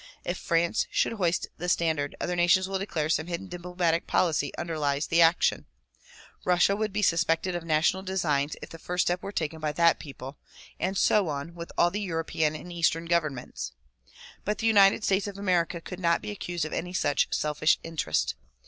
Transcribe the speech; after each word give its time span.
If 0.25 0.35
France 0.39 0.87
should 0.89 1.13
hoist 1.13 1.45
the 1.59 1.69
standard 1.69 2.15
other 2.19 2.35
nations 2.35 2.67
will 2.67 2.79
declare 2.79 3.07
some 3.07 3.27
hidden 3.27 3.45
diplomatic 3.47 4.07
policy 4.07 4.51
underlies 4.57 5.05
the 5.05 5.21
action; 5.21 5.67
Russia 6.43 6.75
would 6.75 6.91
be 6.91 7.03
suspected 7.03 7.53
of 7.55 7.63
national 7.63 8.01
designs 8.01 8.55
if 8.63 8.69
the 8.71 8.79
first 8.79 9.05
step 9.05 9.21
were 9.21 9.31
taken 9.31 9.59
by 9.59 9.71
that 9.73 9.99
people, 9.99 10.39
and 10.79 10.97
so 10.97 11.27
on 11.27 11.53
with 11.53 11.71
all 11.77 11.91
the 11.91 12.01
European 12.01 12.55
and 12.55 12.73
eastern 12.73 13.05
governments. 13.05 13.73
But 14.43 14.57
the 14.57 14.65
United 14.65 15.03
States 15.03 15.27
of 15.27 15.37
America 15.37 15.79
could 15.79 15.99
not 15.99 16.23
be 16.23 16.31
accused 16.31 16.65
of 16.65 16.73
any 16.73 16.93
such 16.93 17.27
selfish 17.31 17.77
interest. 17.83 18.33